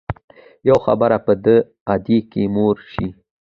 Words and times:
يو 0.67 0.77
خوي 0.83 0.95
به 1.25 1.33
دې 1.43 1.57
ادکې 1.93 2.43
مور 2.55 2.75
شي. 2.91 3.07